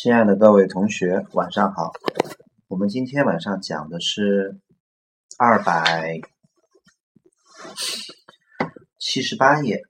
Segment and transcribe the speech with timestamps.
[0.00, 1.90] 亲爱的各位同学，晚上好。
[2.68, 4.60] 我们今天晚上讲的是
[5.36, 6.20] 二百
[8.96, 9.82] 七十八页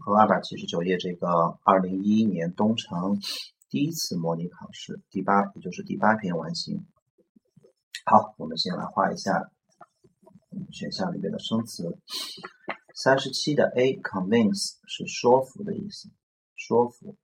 [0.00, 3.20] 和二百七十九页这个二零一一年东城
[3.68, 6.84] 第一次模拟考试第八，也就是第八篇完形。
[8.06, 9.52] 好，我们先来画一下
[10.72, 11.96] 选项里面的生词。
[12.96, 16.08] 三十七的 A convince 是说服的意思，
[16.56, 17.16] 说服。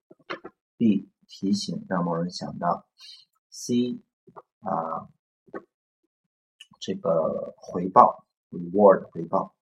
[0.77, 2.86] B 提醒让某人想到
[3.49, 4.03] ，C
[4.61, 5.09] 啊
[6.79, 9.55] 这个回报 reward 回报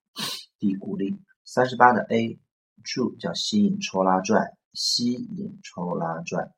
[0.59, 1.17] ，D 鼓励。
[1.45, 2.41] 三十八的 A
[2.83, 6.53] true 叫吸引抽拉拽，吸引抽拉拽。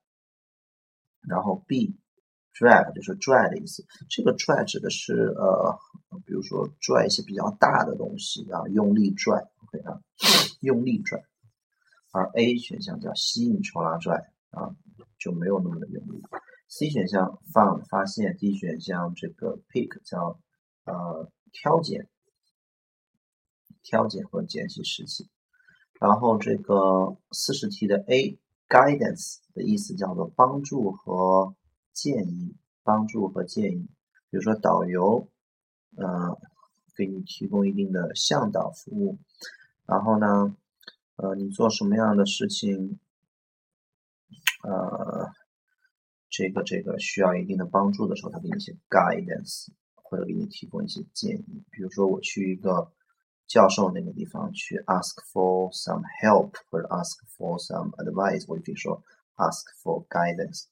[1.20, 1.94] 然后 B
[2.54, 5.78] drag 就是拽的意思，这个拽指的是呃
[6.24, 10.00] 比如说拽一些比较大的东西啊，用力拽，OK 啊，
[10.62, 11.22] 用力拽。
[12.12, 14.32] 而 A 选项叫吸引抽拉拽。
[14.52, 14.76] 啊，
[15.22, 16.22] 就没有那么的用力。
[16.68, 20.40] C 选项 found 发现，D 选项这个 pick 叫
[20.84, 22.08] 呃挑拣，
[23.82, 25.28] 挑拣或捡起拾起。
[26.00, 28.38] 然后这个四十题的 A
[28.68, 31.54] guidance 的意思叫做帮助和
[31.92, 33.88] 建议，帮助和建议。
[34.30, 35.28] 比如说导游，
[35.96, 36.38] 呃，
[36.96, 39.18] 给你提供一定的向导服务。
[39.86, 40.56] 然后呢，
[41.16, 42.98] 呃，你做什么样的事情？
[44.62, 45.28] 呃，
[46.30, 51.64] 这个这个需要一定的帮助的时候，他给你一些 guidance，或者给你提供一些建议。
[51.70, 52.92] 比如说，我去一个
[53.46, 59.02] 教授那个地方去 ask for some help，或者 ask for some advice，我就可以说
[59.36, 60.66] ask for guidance。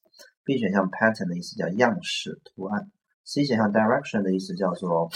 [0.44, 2.90] B 选项 pattern 的意思叫样式、图案。
[3.24, 5.10] C 选项 direction 的意思叫做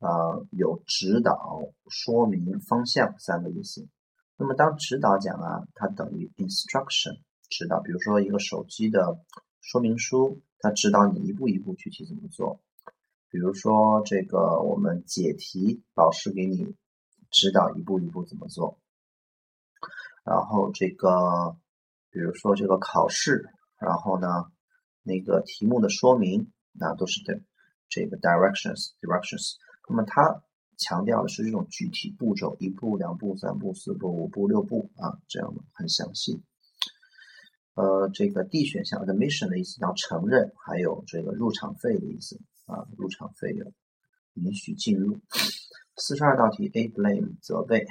[0.00, 3.86] 呃有指导、说明方向三个意思。
[4.36, 7.20] 那么当指导讲啊，它等于 instruction。
[7.48, 9.18] 指导，比如说一个手机的
[9.60, 12.60] 说明书，它指导你一步一步具体怎么做。
[13.28, 16.74] 比如说这个我们解题，老师给你
[17.30, 18.78] 指导一步一步怎么做。
[20.24, 21.56] 然后这个，
[22.10, 24.50] 比如说这个考试，然后呢，
[25.02, 27.42] 那个题目的说明，那都是对
[27.88, 29.56] 这个 directions directions。
[29.88, 30.42] 那么它
[30.78, 36.42] 强调的是这种具体步骤，一步、两步、三步、四步、五步、六步啊，这样的很详细。
[37.74, 43.72] 呃，这个 D 选项 admission 的意思叫承认，还有这个入场费的意思啊，入场费用
[44.34, 45.18] 允许进入。
[45.96, 47.84] 四十二道题 A blame 责备，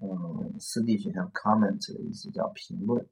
[0.00, 3.06] 嗯，四 D 选项 comment 的意思叫评论。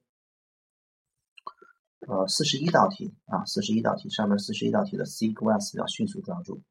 [2.07, 6.61] 呃，四十一道题啊，四十一道题上面四十一道题的 C grasp 叫迅速抓住，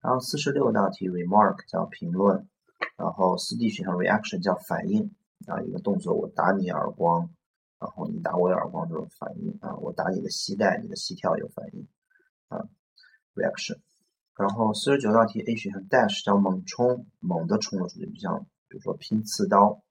[0.00, 2.48] 然后四十六道题 remark 叫评论，
[2.96, 5.12] 然后四 D 选项 reaction 叫反应
[5.46, 7.30] 啊，一个动作我打你耳光。
[7.80, 11.88] 然后你打我耳光就有反应啊，我打你的膝盖，你的膝跳有反应
[12.48, 12.68] 啊
[13.34, 13.80] ，reaction。
[14.36, 19.82] 然后四十九道题 A 选项 dash 叫猛冲，猛地冲了出去，就像比如说拼刺刀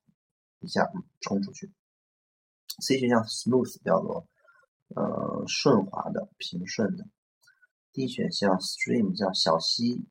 [0.59, 0.87] 一下
[1.19, 1.71] 冲出去。
[2.79, 4.27] C 选项 smooth 叫做
[4.95, 7.07] 呃顺滑的、平顺的。
[7.91, 10.05] D 选项 stream 叫小溪，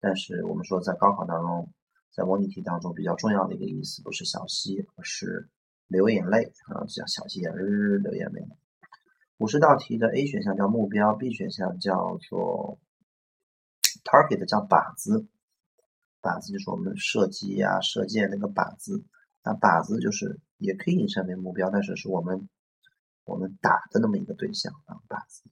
[0.00, 1.72] 但是我们说在高考当中，
[2.10, 5.48] 在模拟题当中比较重要的一个意思不是小溪，而是。
[5.90, 8.46] 流眼泪啊，叫小心眼日流眼泪。
[9.38, 12.78] 五十道题的 A 选项叫目标，B 选项叫做
[14.04, 15.26] target，叫靶子。
[16.22, 19.04] 靶子就是我们射击呀、射箭那个靶子。
[19.42, 22.48] 那靶子就是也可以引申为目标，但是是我们
[23.24, 25.42] 我们打的那么一个对象啊，靶子。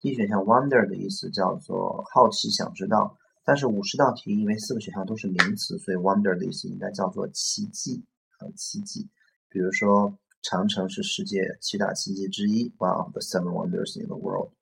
[0.00, 3.16] D 选项 wonder 的意思叫做好奇、想知道。
[3.44, 8.04] 但是五十道题因为四个选项都是名词，所以 wonder 的意思应该叫做奇迹
[8.38, 9.08] 啊，奇迹。
[9.50, 14.52] 比如说，长城是世界七大奇迹之一，One of the seven wonders in the world。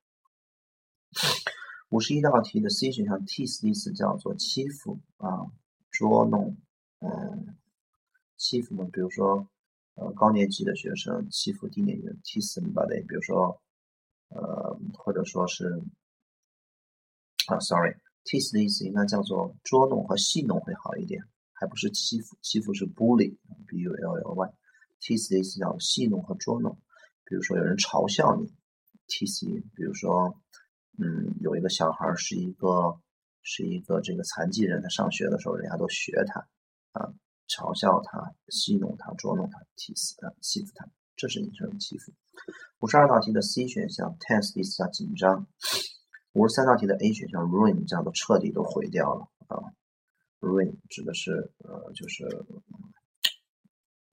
[1.89, 5.51] 五十一道题的 C 选项，tease 的意思叫做欺负啊，
[5.91, 6.57] 捉弄，
[7.01, 7.57] 嗯，
[8.37, 8.89] 欺负嘛。
[8.93, 9.49] 比如说，
[9.95, 13.07] 呃，高年级的学生欺负低年级的，tease somebody。
[13.07, 13.60] 比如说，
[14.28, 15.83] 呃，或者说是，
[17.49, 21.22] 啊，sorry，tease 的意思应该叫做捉弄和戏弄会好一点，
[21.53, 24.55] 还不是欺负，欺负是 bully，b u l l y。
[25.01, 26.78] Tease 的意思叫戏弄和捉弄，
[27.25, 28.53] 比如说有人嘲笑你
[29.07, 29.63] ，tease。
[29.75, 30.41] 比如说，
[30.98, 32.98] 嗯，有一个小孩是一个
[33.43, 36.41] 是一个这个残疾人，他上学的时候人家都学他
[36.93, 37.13] 啊，
[37.48, 42.13] 嘲笑他、戏弄他、捉弄他，tease、欺负他，这是一种欺负。
[42.81, 45.47] 五十二道题的 C 选项 test 意思叫紧张。
[46.33, 49.72] 五十三道题的 A 选项 ruin 叫做彻底都毁掉了啊
[50.41, 52.47] ，ruin 指的是呃就是。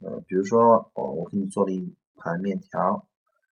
[0.04, 3.08] 呃，比如说，哦，我给你做了一盘面条，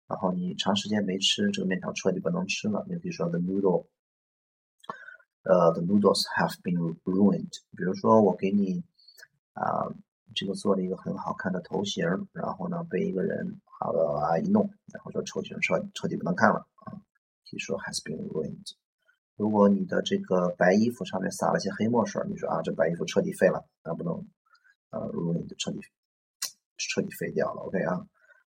[0.06, 2.86] 然后你长时间没吃，这个面条彻底不能吃了。
[2.88, 3.86] 你可以说 the noodle，
[5.42, 7.52] 呃，the noodles have been ruined。
[7.76, 8.82] 比如说我给你
[9.52, 9.92] 啊，
[10.34, 16.96] 这个做了一个很好看的头型，然后呢被一个人啊一弄，然后说头型彻彻底不能看了啊，
[17.44, 18.72] 可以说 has been ruined。
[19.36, 24.26] 如果你的这个白衣服上面撒了些黑墨水，你说啊这白衣服彻底废了，那不能
[24.90, 25.78] 呃 ruined 彻底
[26.78, 27.62] 彻底废掉了。
[27.62, 28.06] OK 啊。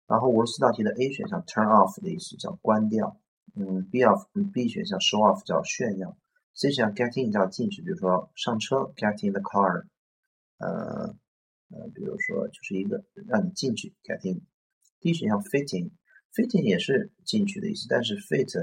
[0.07, 3.19] 然后五十四道题的 A 选项 turn off 的意思叫关掉，
[3.55, 6.17] 嗯，B off B 选项 show off 叫炫耀
[6.53, 9.85] ，C 选项 get in 叫进去，比如说上车 get in the car，
[10.59, 11.15] 呃
[11.69, 15.91] 呃，比如说就是一个让你进去 get in，D 选项 fit in。
[16.33, 18.53] fitting 也是进去的意思，但是 fit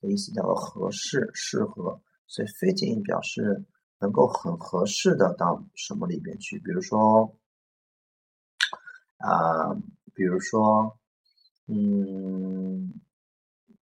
[0.00, 3.66] 的意思叫做合适、适合，所以 fitting 表示
[4.00, 7.36] 能够很合适的到什么里边去，比如说
[9.18, 9.74] 啊。
[10.14, 10.98] 比如说，
[11.66, 12.92] 嗯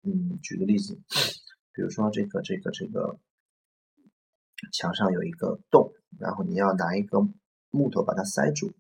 [0.02, 1.00] 嗯，举个例子，
[1.72, 3.19] 比如说这个这个这个
[4.70, 7.26] 墙上有一个洞，然后你要拿一个
[7.70, 8.75] 木头把它塞住，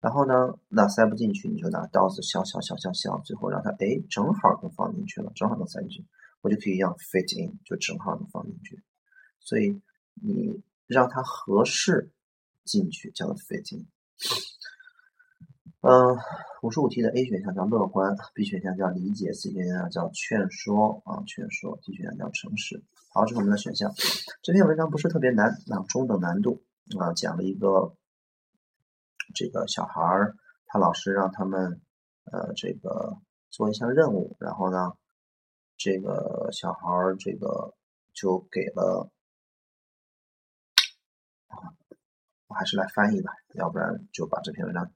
[0.00, 6.06] 然后呢，那塞不进去，你就拿刀子削削削削削，最后让它哎正好能放进去了，正好能塞进去，
[6.40, 8.82] 我就可以让 fit in，就正好能放进去。
[9.38, 9.78] 所以
[10.14, 12.10] 你让它合适
[12.64, 13.86] 进去，叫 fit in。
[15.82, 16.14] 嗯，
[16.60, 22.84] 五十五题的 A 选项叫乐观，B 选项叫理解，C 选项叫劝说啊，劝说，D 选项叫诚实。
[23.14, 23.90] 好，这是我们的选项。
[24.42, 26.62] 这篇文章不是特别难，啊，中等难度
[26.98, 27.94] 啊，讲了一个
[29.34, 30.36] 这个小孩儿，
[30.66, 31.80] 他老师让他们
[32.24, 33.16] 呃这个
[33.48, 34.92] 做一项任务，然后呢，
[35.78, 37.72] 这个小孩儿这个
[38.12, 39.10] 就给了
[41.48, 41.56] 啊，
[42.48, 44.92] 我还是来翻译吧，要不然就把这篇文章。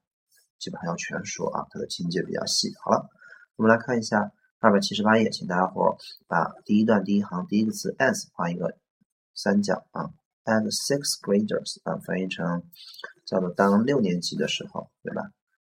[0.65, 2.73] 基本上要全说啊，它的情节比较细。
[2.83, 3.07] 好了，
[3.55, 5.95] 我们来看一下二百七十八页，请大家伙
[6.25, 8.75] 把第一段第一行第一个字 as 画一个
[9.35, 10.09] 三角啊
[10.45, 12.63] ，as sixth graders 啊，翻译成
[13.25, 15.21] 叫做当六年级的时候，对吧？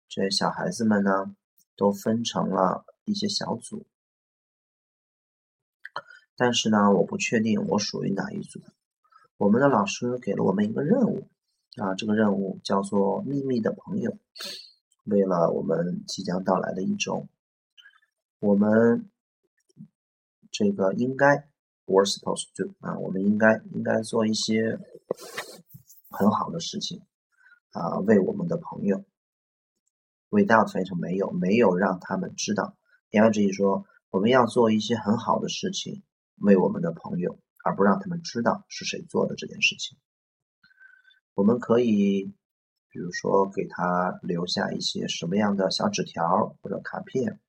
[0.09, 1.33] 这些小孩子们呢，
[1.77, 3.87] 都分成了一些小组，
[6.35, 8.59] 但是呢，我不确定我属于哪一组。
[9.37, 11.29] 我们的老师给了我们一个任务
[11.77, 14.17] 啊，这个任务叫做秘密的朋友。
[15.09, 17.27] 为了我们即将到来的一周，
[18.39, 19.09] 我们
[20.51, 21.25] 这个应该
[21.85, 24.79] ，we're supposed to 啊，我们应该应该做一些
[26.09, 27.01] 很好的事情
[27.71, 29.03] 啊，为我们的朋友
[30.29, 32.77] ，without 翻译成没有，没有让他们知道。
[33.09, 36.03] 言外之意说，我们要做一些很好的事情，
[36.37, 39.97] 为我们的朋友，而不让他们知道是谁做的这件事情。
[41.33, 42.33] 我们可以。
[42.91, 47.39] 比如说，给他留下一些什么样的小纸条或者卡片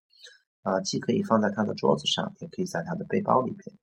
[0.63, 3.77] 啊，既可以放在他的桌子上，也可以在他的背包里边。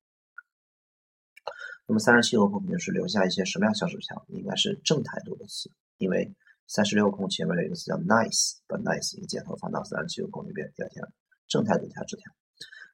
[1.86, 4.24] 那么三十七个空肯定是留下一些什么样小纸条？
[4.28, 6.34] 应该是正态度的词，因为
[6.66, 11.02] 三十六空前面有一个词叫 nice，把 nice 一个箭头放到三十七个空里边，第二天
[11.48, 12.30] 正态度条纸条。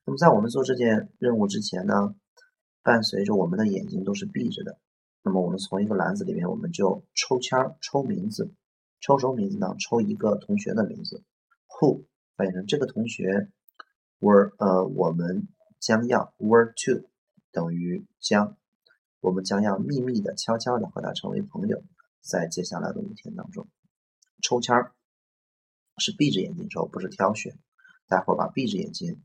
[0.04, 2.14] 那么在我们做这件任务之前呢，
[2.82, 4.78] 伴随着我们的眼睛都是闭着的。
[5.26, 8.52] 那么我们从一个篮子里面，我们就抽签儿抽名字，
[9.00, 9.74] 抽什么名字呢？
[9.78, 11.24] 抽一个同学的名字
[11.66, 12.04] ，who
[12.36, 13.48] 翻译成这个同学
[14.20, 15.48] ，were 呃我们
[15.80, 17.08] 将要 were to
[17.52, 18.58] 等于将，
[19.20, 21.82] 我们将要秘密的、悄悄的和他成为朋友，
[22.20, 23.66] 在接下来的五天当中，
[24.42, 24.92] 抽签儿
[25.96, 27.58] 是闭着眼睛抽，不是挑选。
[28.08, 29.22] 待会儿把闭着眼睛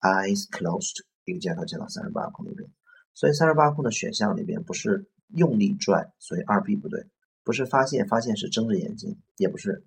[0.00, 2.70] ，eyes closed 一个箭头箭到三十八空里边，
[3.12, 5.10] 所以三十八空的选项里边不是。
[5.34, 7.06] 用力拽，所以二 B 不对，
[7.44, 9.84] 不是发现，发现是睁着眼睛，也不是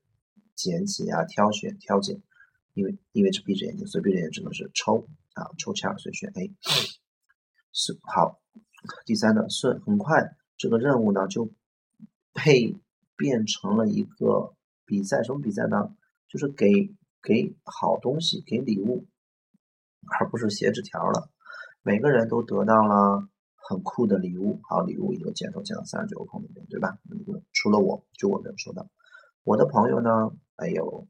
[0.55, 2.21] 捡起啊，挑选挑拣，
[2.73, 6.53] 因为因为是闭着眼睛，所以闭着眼只能是抽啊，抽签，所以选 A。
[7.71, 8.39] 是好，
[9.05, 11.51] 第三呢顺，很快这个任务呢就
[12.33, 12.75] 配
[13.17, 15.95] 变成了一个比赛，什么比赛呢？
[16.27, 16.67] 就是给
[17.21, 19.05] 给好东西，给礼物，
[20.19, 21.29] 而不是写纸条了，
[21.81, 23.29] 每个人都得到了。
[23.67, 26.97] 很酷的礼物，好礼物一个箭头箭到三十九个空里面，对吧？
[27.53, 28.85] 除了我就我没有收到。
[29.43, 30.31] 我的朋友呢？
[30.57, 31.07] 哎呦，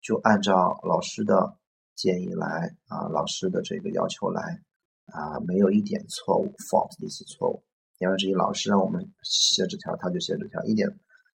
[0.00, 1.56] 就按照老师的
[1.94, 4.62] 建议来啊，老师的这个要求来
[5.06, 7.62] 啊，没有一点错误，fault 的意思错误。
[7.98, 10.88] 言外之意，老师让我们写纸条，他就写纸条，一点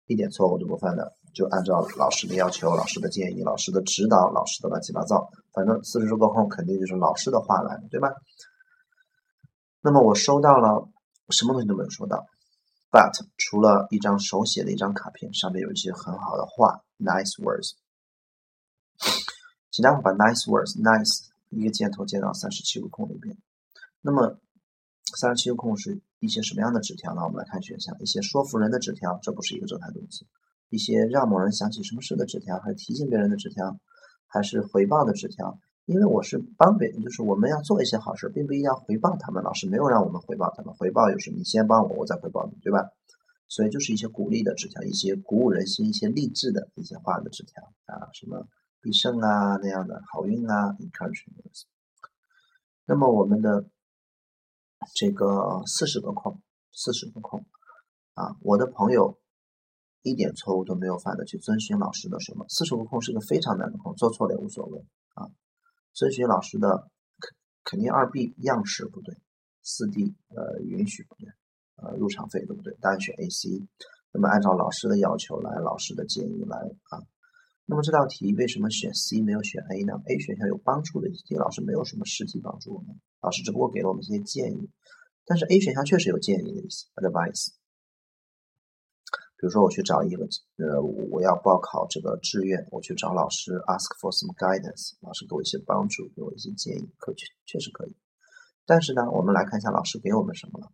[0.06, 8.12] 一点错误都不犯的，就按照老师的要求、老师的建议、老师的指导、老师的乱七八糟，反正四十多个空肯定就是老师的话来，对吧？
[9.82, 10.88] 那么我收到了
[11.30, 12.26] 什么东西都没有收到
[12.90, 17.72] ，but 除了一张手写的一张卡片，上面有一些很好的话，nice words。
[19.70, 23.38] 请大伙把 nice words，nice 一个箭头箭到三十七个空里边。
[24.02, 24.38] 那么
[25.16, 27.22] 三十七个空是一些什么样的纸条呢？
[27.22, 30.26] 我们来看选项：一些说服人的纸条，这不是一个正态动词；
[30.68, 33.78] 一些让某人想起什么事的纸条，还是提醒别人的纸条，
[34.26, 35.58] 还是回报的纸条？
[35.87, 39.42] 因为我是帮别人，就是我们要做一些好事，并不一定要回报他们。
[39.42, 42.90] 老师没有让我们回报他们，回报就是你先帮我，我再回报你，对吧？
[43.49, 48.46] 所以就是一些鼓励的纸条，一些鼓舞人心、一些励志的一些话的纸条啊，什么
[48.80, 51.25] 必胜啊那样的好运啊，encourage。
[52.87, 53.68] 那么我们的
[54.94, 56.40] 这个四十个空，
[56.72, 57.44] 四十个空
[58.14, 59.18] 啊，我的朋友
[60.02, 62.46] 一点错误都没有犯的去遵循老师的什么？
[62.49, 64.78] 四十个空是个非常难的空，做错了也无所谓
[65.14, 65.28] 啊。
[65.92, 69.16] 遵循老师的肯肯定二 B 样式不对，
[69.62, 71.28] 四 D 呃允许不对。
[71.82, 72.76] 呃，入场费对不对？
[72.78, 73.66] 答案选 A、C。
[74.12, 76.59] 那么按照老师的要求来，老师的建议来
[76.90, 77.00] 啊。
[77.64, 84.68] 那么这道题为什么选 C 没有选 A 呢？A 选项有帮助的一些，老师没有什么实际帮助我们，老师只不过给了我们一些建议。
[85.25, 87.59] 但是 A 选项确实有建议的意思，advice。
[89.40, 90.28] 比如说我去找一个
[90.59, 97.97] 呃，我要报考这个志愿，我去找老师 ask for some guidance，老师给我一些帮助，给我一些建议，可确确实可以。
[98.66, 100.70] 但是呢，我们来看一下老师给我们什么了。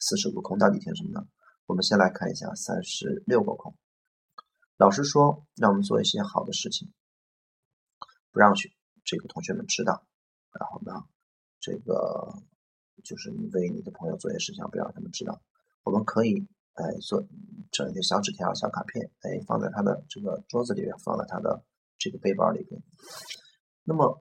[0.00, 1.28] 四十个空到底填什么呢？
[1.66, 3.76] 我们先来看一下三十六个空。
[4.78, 6.90] 老师说让我们做一些好的事情，
[8.32, 8.70] 不让学
[9.04, 10.06] 这个同学们知道。
[10.58, 11.04] 然后呢，
[11.60, 12.32] 这个
[13.04, 15.42] 就是你为你的朋友做一些事情，不要让他们知道。
[15.82, 16.48] 我们可以
[16.80, 17.26] 哎做
[17.70, 21.62] 整一些小纸条、小卡片，哎放在他的这个桌子里面，放在他的
[21.98, 22.82] 这个背包里边。
[23.84, 24.20] 那么。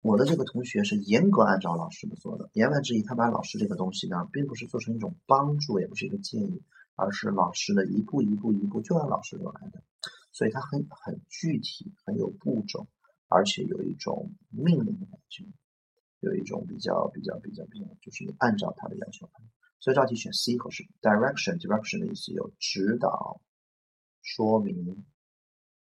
[0.00, 6.62] 我的这个同学是严格按照老师的做的，言外之意，他把老师这个东西呢，并不是做成一种帮助，也不是一个建议，
[6.94, 9.82] 而是老师的一步一步一步就按老师做来的，
[10.32, 12.86] 所以他很很具体，很有步骤，
[13.26, 15.44] 而且有一种命令的感觉，
[16.20, 19.40] 有一种比较比较比较比较，就是按照他的要求来。
[19.80, 20.84] 所以这道题选 C 合适。
[21.00, 23.40] Direction，direction 的意思有指导、
[24.22, 25.04] 说明，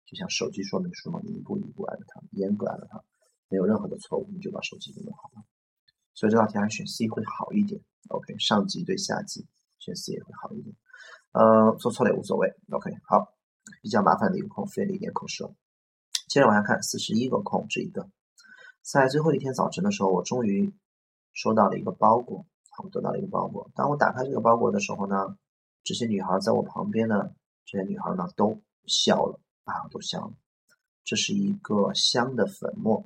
[0.06, 3.02] 就像手机说明书嘛，你一步一步按着它，严格按着它。
[3.48, 5.42] 没有任何的错误，你就把手机给弄好了。
[6.14, 7.80] 所以这道题还是选 C 会好一点。
[8.08, 9.46] OK，上级对下级，
[9.78, 10.76] 选 C 也会好一点。
[11.32, 12.54] 呃，做错了也无所谓。
[12.70, 13.34] OK，好，
[13.82, 15.52] 比较麻烦的一个空，费了一点口舌。
[16.28, 18.08] 接着往下看，四十一个空，这一个，
[18.82, 20.72] 在最后一天早晨的时候，我终于
[21.32, 22.46] 收到了一个包裹，
[22.82, 23.70] 我得到了一个包裹。
[23.74, 25.36] 当我打开这个包裹的时候呢，
[25.82, 27.30] 这些女孩在我旁边呢，
[27.64, 30.32] 这些女孩呢都笑了啊，都笑了。
[31.04, 33.04] 这是一个香的粉末。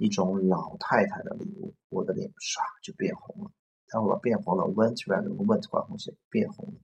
[0.00, 3.50] 一种老太太的礼物，我的脸唰就变红了。
[3.88, 6.74] 待会儿变红了，went red，went 换红线，变红了。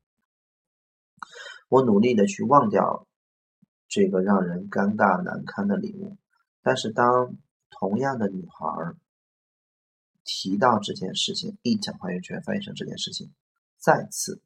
[1.69, 3.07] 我努力的去忘掉
[3.87, 6.17] 这个让人尴尬难堪的礼物，
[6.61, 7.37] 但是当
[7.71, 8.97] 同样的女孩
[10.25, 13.31] 提到这件事情，it 还原权翻译成这件事情，
[13.79, 14.41] 再次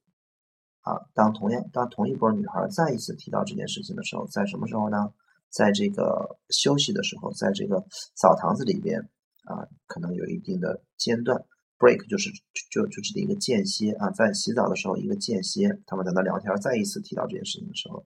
[0.80, 5.12] 啊，当同样当同一波女孩再一次提到这件事情的时候，在什么时候呢？
[5.50, 7.82] 在这个休息的时候，在这个
[8.14, 9.00] 澡堂子里边
[9.44, 11.42] 啊，可能有一定的间断
[11.78, 12.30] ，break 就是
[12.70, 18.04] 就就指的一个间歇啊，在洗澡的时候一个间歇，他们在那聊天，再一次提到这件事情的时候，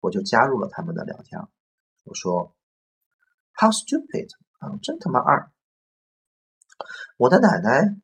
[0.00, 1.40] 我就加入了他们的聊天。
[2.02, 2.56] 我说
[3.54, 5.52] ，How stupid 啊，真他妈二！
[7.16, 7.96] 我的奶奶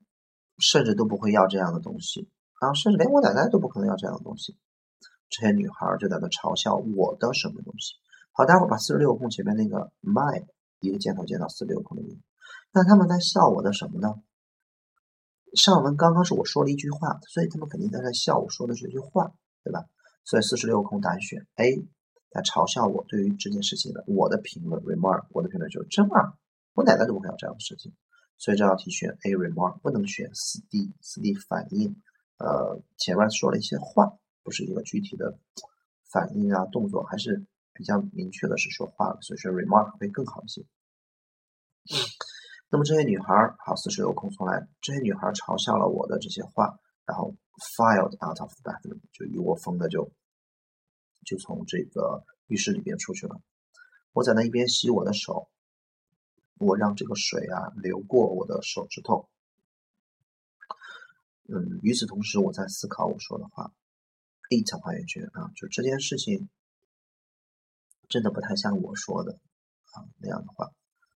[0.59, 2.29] 甚至都不会要这样的东西
[2.61, 4.57] 啊，甚至连我奶奶都不可能要这样的东西。
[5.29, 7.95] 这些女孩就在那嘲笑我的什么东西。
[8.33, 10.45] 好，待会儿把四十六空前面那个 my
[10.81, 12.19] 一个箭头箭到四十六空里面。
[12.73, 14.15] 那他们在笑我的什么呢？
[15.55, 19.33] 上文刚刚是我说了一句话，所以他们肯定在在笑我说的这句话，
[19.65, 19.85] 对吧？
[20.25, 21.89] 所以四十六空答案选 A，
[22.31, 26.33] 在嘲笑我对于这件事情的我的评论 remark，我的评论就是真二，
[26.75, 27.93] 我奶奶都不会有这样的事情。
[28.41, 31.95] 所以这道题选 A remark，不能选四 D，四 D 反应。
[32.39, 35.39] 呃，前面说了一些话，不是一个具体的
[36.13, 37.47] 反应啊动作，还是。
[37.73, 40.63] 比较明确的是说话了，所以说 remark 会更好一些。
[42.69, 44.69] 那么这些女孩儿，好，四十有空重来。
[44.83, 47.35] 这些女孩嘲笑了我的这些话，然后
[47.79, 50.13] filed out of bathroom，就一窝蜂的就
[51.25, 53.41] 就从这个浴室里边出去了。
[54.13, 55.49] 我在那一边洗我的手，
[56.61, 59.29] 我让这个水啊流过我的手指头。
[61.49, 63.73] 嗯，与此同时，我在思考我说的话。
[64.51, 66.49] 一层还原句啊，就这件事情。
[68.09, 69.39] 真的不太像我说的
[69.93, 70.69] 啊那样的话，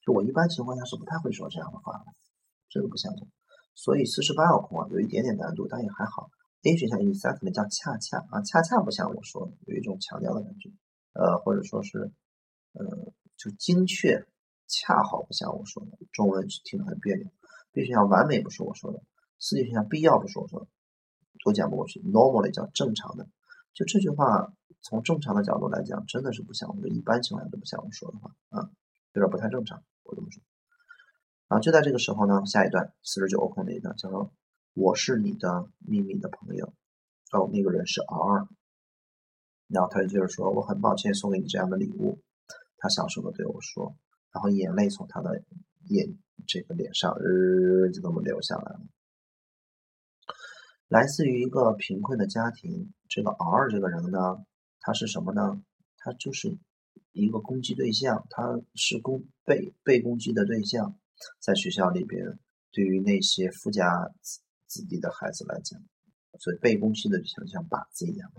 [0.06, 2.06] 就我一般情况下是不太会说这样的话的，
[2.70, 3.28] 这个不相同。
[3.74, 6.30] 所以四十八号空啊，有一点点难度，但也还好。
[6.62, 10.70] A 选项 exactly 叫恰恰啊，恰恰不像我说的，有一种强调的感觉，
[11.14, 12.12] 呃，或者说是
[12.74, 14.28] 呃，就精确、
[14.74, 17.28] 恰好不像我说的，中文听得很别扭。
[17.72, 19.04] B 选项完美不是我说的
[19.40, 20.68] ，C 选项必要不是我说的，
[21.44, 22.00] 都讲不过去。
[22.00, 23.28] Normally 叫正常的，
[23.74, 28.70] 就这句话从正常的角度来讲，真的是不像我们一般情况下都不像我说的话啊，
[29.14, 30.42] 有点不太正常，我这么说。
[31.50, 34.34] 啊，就在这个时候呢，下一段四十九个空那一段叫做
[34.74, 36.74] “我是你的秘密的朋友”，
[37.32, 38.48] 哦，那个人是 R，
[39.68, 42.20] 然后他就接着说：“我很抱歉送给你这样的礼物。”
[42.78, 43.96] 他小声的对我说，
[44.34, 45.42] 然后眼泪从他的
[45.90, 48.82] 眼这个脸上日就这么流下来了。
[50.88, 54.44] 来自于一个贫困的家庭，这个 R 这个人呢，
[54.80, 55.64] 他是什么呢？
[55.98, 56.58] 他就是
[57.14, 61.00] 一个攻击对象，他是攻被被攻击的对象。
[61.40, 62.38] 在学校里边，
[62.72, 65.82] 对于那些富家子子弟的孩子来讲，
[66.40, 68.32] 所以被攻击的就像像靶子一样。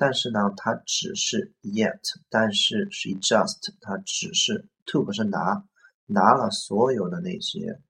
[0.00, 2.00] 但是呢，他只是 yet，
[2.30, 5.64] 但是是 just，他只是 took 是拿
[6.06, 7.80] 拿了所有的那些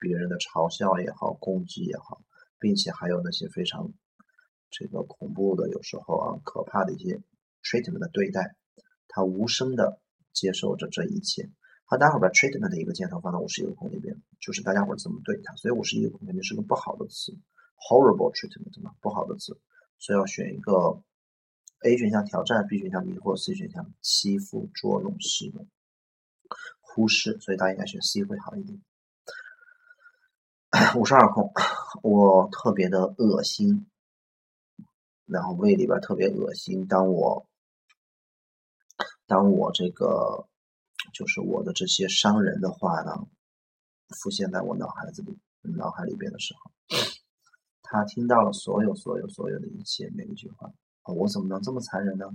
[0.00, 2.20] 别人的嘲笑也好，攻击也好，
[2.58, 3.92] 并且还有那些非常
[4.70, 7.22] 这个恐怖的，有时候啊可怕的一些
[7.62, 8.56] treatment 的对待，
[9.06, 10.00] 他无声的
[10.32, 11.48] 接受着这一切。
[11.84, 15.54] 好，待会儿把 treatment 的一个箭头放到五十一个空里边，就是大家伙怎么对他。
[15.54, 17.32] 所以五十一个空肯定是个不好的词
[17.88, 19.56] ，horrible treatment 嘛，不好的词。
[19.98, 21.00] 所以要选一个
[21.82, 25.66] A 选项挑战，B 选项迷惑，C 选项欺负、捉弄、戏弄、
[26.80, 27.38] 忽视。
[27.40, 28.80] 所以大家应该选 C 会好一点。
[30.96, 31.52] 五十二空，
[32.02, 33.86] 我特别的恶心，
[35.26, 36.86] 然后胃里边特别恶心。
[36.86, 37.46] 当我
[39.26, 40.48] 当我这个。
[41.12, 43.26] 就是我的这些伤人的话呢，
[44.20, 46.70] 浮现在我脑海子里、脑海里边的时候，
[47.80, 50.70] 他听到了所有、所有、所有的一切，每一句话。
[51.14, 52.26] 我怎么能这么残忍呢？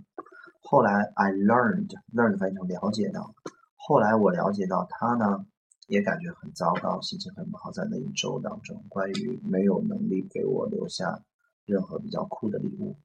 [0.62, 3.34] 后来 I learned，learned 翻译成了解到。
[3.75, 5.46] 后来我了解到他呢，
[5.88, 11.24] 也感觉很糟糕，心情很不好，在那一周当中，关于没有能力给我留下
[11.66, 12.96] 任何比较酷的礼物，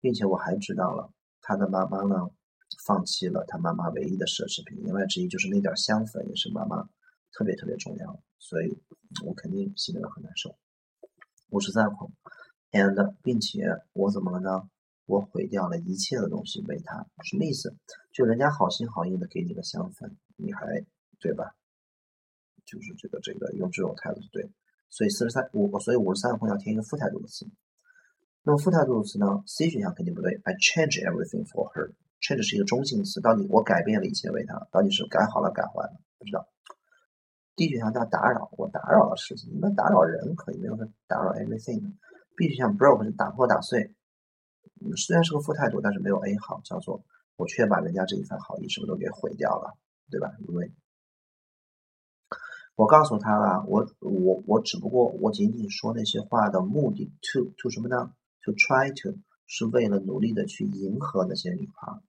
[0.00, 2.30] 并且我还知道了他的妈妈呢。
[2.84, 6.88] 放弃了他妈妈唯一的奢侈品，言外之意就是那点香粉也是妈妈
[7.32, 8.78] 特别特别重要，所以
[9.24, 10.54] 我肯定心里很难受。
[11.50, 12.10] 五十三空
[12.72, 14.68] ，and 并且我怎么了呢？
[15.06, 17.74] 我毁掉了一切的东西为他，什么意思？
[18.12, 20.84] 就人家好心好意的给你个香粉，你还
[21.18, 21.54] 对吧？
[22.64, 24.50] 就是这个这个用这种态度对，
[24.88, 27.46] 所以四十三五，所以五十三个空要填一个副态度的词。
[28.42, 31.92] 那么副态度的词呢？C 选项肯定不对，I change everything for her。
[32.20, 36.48] change 是一个中性词，到底我改变了一切为他，到底是改好了改坏了，不知道。
[37.56, 41.92] D 选项叫打扰，我打扰了事情，你们打扰人可以，没有说打扰 everything。
[42.36, 43.94] B 选项 broke 是打破打碎，
[44.96, 47.02] 虽然是个负态度，但是没有 A 好，叫做
[47.36, 49.76] 我却把人家这一份好意是不是都给毁掉了，
[50.10, 50.32] 对吧？
[50.46, 50.72] 因为
[52.76, 62.00] 我告诉他了，我我我只不过我仅仅说那些话的目的 to to 什么呢？to try to 是为了努力的去迎合那些女孩。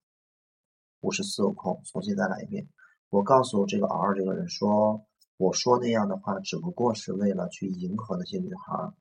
[1.01, 2.67] 五十四个空，重新再来一遍。
[3.09, 5.05] 我告诉这个 R 这个人说，
[5.37, 8.91] 我说那样的话只不过是为了去迎合那些女孩。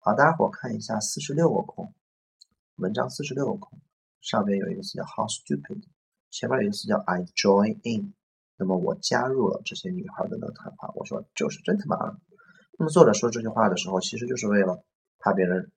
[0.00, 1.94] 好，大家伙看一下四十六个空，
[2.80, 3.78] 文章四十六个空，
[4.20, 5.82] 上边有一个词叫 How stupid，
[6.30, 8.14] 前面有一个词叫 I join in。
[8.56, 11.96] 那么我加入了这些女孩的那个谈话，我说就是真他妈。
[12.78, 14.84] 那么作者说这句话的时候，其实就是为了
[15.18, 15.70] 怕别人，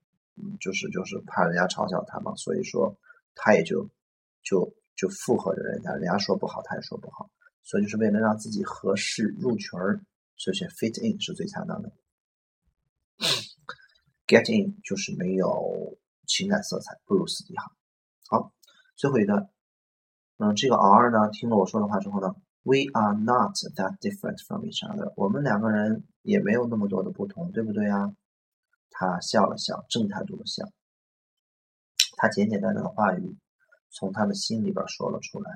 [0.59, 2.97] 就是就是怕人家嘲笑他嘛，所以说
[3.35, 3.89] 他也就
[4.41, 4.73] 就。
[4.95, 7.27] 就附和着人家，人家说不好，他也说不好，
[7.63, 9.99] 所以就是为了让自己合适入群儿，
[10.37, 11.91] 所以选 fit in 是最恰当的。
[14.27, 17.71] get in 就是没有情感色彩，不如死地好。
[18.29, 18.53] 好，
[18.95, 19.49] 最后一段，
[20.37, 28.15] 嗯，这个 R 呢，听了我说的话之后呢，We are not that different from each other，我们两个人也没有那么多的不同，对不对啊？
[28.89, 30.69] 他笑了笑，正态度的笑，
[32.17, 33.37] 他简简单单的话语。
[33.95, 35.51] 从他的心里边说了出来，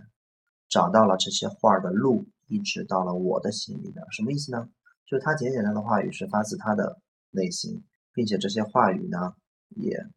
[0.70, 4.06] 找到了这些话的路，一直到了我的心里边。
[4.12, 4.70] 什么意思呢？
[5.08, 7.02] 就是他简简单的话语是发自他的
[7.32, 9.34] 内心，并且这些话语呢，
[9.70, 10.08] 也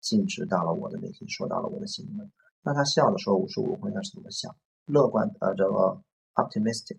[0.00, 2.30] 径直到了我的内心，说到了我的心里面。
[2.62, 4.54] 那他笑的时候，五十五分他是怎么想？
[4.86, 6.02] 乐观呃，这个
[6.34, 6.98] optimistic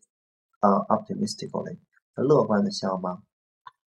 [0.59, 1.77] 啊，optimistically，
[2.15, 3.23] 他乐观的笑吗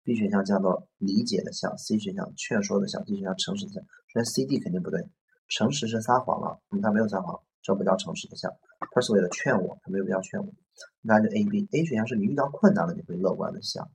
[0.03, 3.81] ？B 选项叫做理解的笑，C 选项劝说的笑，D 选项诚实的笑。
[3.81, 5.01] 首先 C、D 肯定不对。
[5.48, 8.48] 诚实是撒谎了，嗯，他没有撒谎，这不叫诚实的笑。
[8.90, 10.53] 他是为了劝我，他没有必要劝我。
[11.01, 13.88] 那就 A、B、A 选项是你遇到困难了，你会乐观的笑。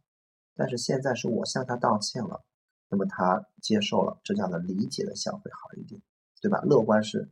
[0.56, 2.44] 但是现在是我向他道歉了，
[2.90, 6.02] 那么他接受了，这叫做理解的笑会好一点，
[6.42, 6.62] 对吧？
[6.62, 7.30] 乐观是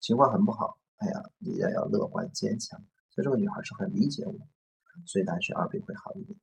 [0.00, 2.80] 情况很不好，哎呀，你也要乐观坚强。
[3.10, 4.34] 所以这个女孩是很理解我，
[5.06, 6.38] 所以大家选二 B 会好一点。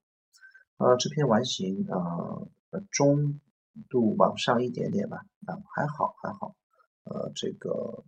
[0.78, 2.50] 呃，这篇完形呃
[2.92, 3.40] 中
[3.90, 6.56] 度往上一点点吧，啊还好还好。
[7.04, 8.04] 呃，这个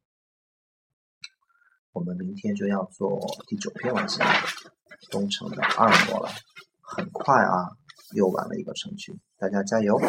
[1.91, 4.23] 我们明天就要做第九篇完形，
[5.09, 6.29] 东城的二模了，
[6.81, 7.77] 很快啊，
[8.13, 9.99] 又完了一个程序，大家加油！